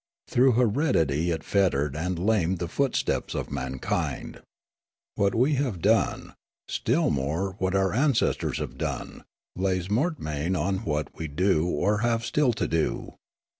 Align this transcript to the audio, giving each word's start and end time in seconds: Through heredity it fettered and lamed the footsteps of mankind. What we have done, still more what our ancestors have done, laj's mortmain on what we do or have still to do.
Through 0.27 0.53
heredity 0.53 1.29
it 1.29 1.43
fettered 1.43 1.95
and 1.95 2.17
lamed 2.17 2.57
the 2.57 2.67
footsteps 2.67 3.35
of 3.35 3.51
mankind. 3.51 4.41
What 5.13 5.35
we 5.35 5.53
have 5.61 5.79
done, 5.79 6.33
still 6.67 7.11
more 7.11 7.53
what 7.59 7.75
our 7.75 7.93
ancestors 7.93 8.57
have 8.57 8.79
done, 8.79 9.23
laj's 9.55 9.89
mortmain 9.89 10.55
on 10.59 10.77
what 10.85 11.15
we 11.15 11.27
do 11.27 11.67
or 11.69 11.99
have 11.99 12.25
still 12.25 12.51
to 12.51 12.67
do. 12.67 13.13